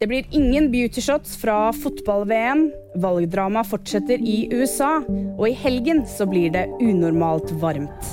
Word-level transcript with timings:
Det 0.00 0.06
blir 0.06 0.24
ingen 0.30 0.70
beautyshots 0.72 1.34
fra 1.36 1.72
fotball-VM. 1.76 2.62
Valgdrama 3.02 3.60
fortsetter 3.68 4.22
i 4.24 4.48
USA. 4.48 5.02
Og 5.36 5.42
i 5.44 5.52
helgen 5.52 6.06
så 6.08 6.24
blir 6.24 6.54
det 6.54 6.62
unormalt 6.80 7.52
varmt. 7.60 8.08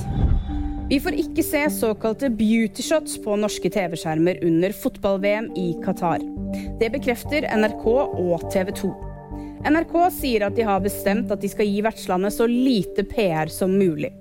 Vi 0.92 1.00
får 1.00 1.16
ikke 1.24 1.46
se 1.48 1.62
såkalte 1.72 2.28
beautyshots 2.42 3.16
på 3.24 3.40
norske 3.40 3.72
TV-skjermer 3.72 4.44
under 4.44 4.76
fotball-VM 4.76 5.48
i 5.56 5.70
Qatar. 5.86 6.28
Det 6.84 6.92
bekrefter 6.92 7.48
NRK 7.56 7.88
og 7.88 8.44
TV 8.52 8.76
2. 8.84 8.94
NRK 9.72 9.98
sier 10.20 10.50
at 10.50 10.60
de 10.60 10.68
har 10.68 10.84
bestemt 10.84 11.32
at 11.32 11.40
de 11.40 11.56
skal 11.56 11.72
gi 11.72 11.80
vertslandet 11.88 12.36
så 12.36 12.52
lite 12.52 13.08
PR 13.08 13.48
som 13.48 13.80
mulig. 13.80 14.12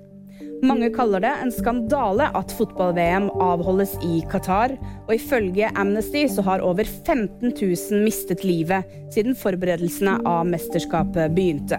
Mange 0.65 0.89
kaller 0.89 1.21
det 1.21 1.31
en 1.41 1.51
skandale 1.53 2.31
at 2.37 2.53
fotball-VM 2.57 3.27
avholdes 3.43 3.93
i 4.05 4.23
Qatar, 4.31 4.73
og 5.05 5.13
ifølge 5.13 5.69
Amnesty 5.77 6.23
så 6.31 6.41
har 6.47 6.63
over 6.65 6.87
15 6.87 7.51
000 7.51 8.01
mistet 8.01 8.41
livet 8.47 8.89
siden 9.13 9.37
forberedelsene 9.37 10.17
av 10.25 10.47
mesterskapet 10.49 11.35
begynte. 11.37 11.77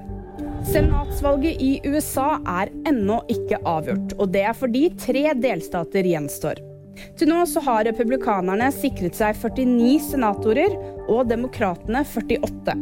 Senatsvalget 0.68 1.62
i 1.62 1.72
USA 1.86 2.36
er 2.46 2.70
ennå 2.86 3.20
ikke 3.32 3.58
avgjort, 3.66 4.14
og 4.18 4.30
det 4.34 4.44
er 4.46 4.58
fordi 4.58 4.88
tre 5.00 5.24
delstater 5.38 6.06
gjenstår. 6.06 6.62
Til 7.18 7.30
nå 7.30 7.44
så 7.46 7.62
har 7.66 7.86
republikanerne 7.86 8.70
sikret 8.74 9.18
seg 9.18 9.38
49 9.38 10.12
senatorer 10.12 10.74
og 11.08 11.26
demokratene 11.30 12.04
48. 12.06 12.78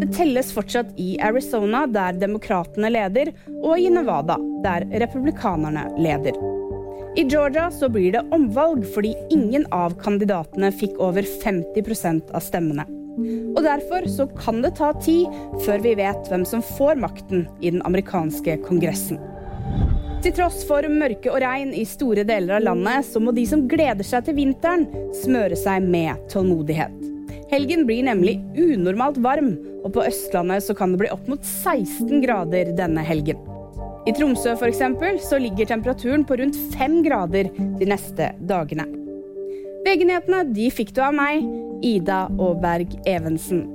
Det 0.00 0.08
telles 0.16 0.52
fortsatt 0.52 0.96
i 1.00 1.14
Arizona, 1.22 1.86
der 1.86 2.16
demokratene 2.18 2.90
leder, 2.92 3.32
og 3.60 3.78
i 3.78 3.90
Nevada, 3.92 4.36
der 4.64 4.86
republikanerne 5.02 5.88
leder. 5.98 6.36
I 7.18 7.24
Georgia 7.26 7.70
så 7.74 7.88
blir 7.90 8.12
det 8.14 8.22
omvalg 8.30 8.84
fordi 8.94 9.16
ingen 9.34 9.66
av 9.74 9.96
kandidatene 10.02 10.70
fikk 10.72 10.94
over 11.02 11.26
50% 11.42 12.30
av 12.30 12.44
stemmene. 12.44 12.86
Og 13.56 13.64
derfor 13.66 14.06
så 14.08 14.28
kan 14.38 14.62
det 14.62 14.76
ta 14.78 14.92
tid 15.02 15.26
før 15.64 15.82
vi 15.82 15.96
vet 15.98 16.30
hvem 16.30 16.46
som 16.46 16.62
får 16.78 17.02
makten 17.02 17.48
i 17.60 17.72
den 17.72 17.82
amerikanske 17.88 18.60
kongressen. 18.68 19.18
Til 20.20 20.34
tross 20.36 20.62
for 20.68 20.84
mørke 20.92 21.32
og 21.32 21.40
regn 21.42 21.72
i 21.74 21.86
store 21.88 22.26
deler 22.28 22.58
av 22.58 22.66
landet, 22.68 23.08
så 23.08 23.22
må 23.24 23.32
de 23.32 23.46
som 23.48 23.64
gleder 23.68 24.04
seg 24.06 24.26
til 24.26 24.36
vinteren, 24.36 24.84
smøre 25.16 25.56
seg 25.56 25.86
med 25.88 26.20
tålmodighet. 26.30 26.92
Helgen 27.50 27.86
blir 27.88 28.04
nemlig 28.06 28.36
unormalt 28.54 29.18
varm, 29.24 29.56
og 29.80 29.94
på 29.96 30.04
Østlandet 30.06 30.62
så 30.62 30.76
kan 30.76 30.92
det 30.92 31.00
bli 31.02 31.10
opp 31.10 31.24
mot 31.26 31.40
16 31.42 32.20
grader 32.22 32.70
denne 32.78 33.02
helgen. 33.02 33.40
I 34.08 34.12
Tromsø 34.16 34.54
for 34.56 34.70
eksempel, 34.70 35.18
så 35.20 35.38
ligger 35.38 35.68
temperaturen 35.68 36.24
på 36.24 36.38
rundt 36.40 36.56
5 36.78 37.02
grader 37.04 37.50
de 37.52 37.88
neste 37.88 38.30
dagene. 38.48 38.86
VG-nyhetene 39.84 40.44
de 40.56 40.70
fikk 40.72 40.94
du 40.96 41.02
av 41.04 41.12
meg, 41.16 41.44
Ida 41.84 42.22
Aaberg 42.32 42.96
Evensen. 43.08 43.66